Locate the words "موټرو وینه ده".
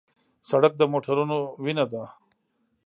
0.91-2.03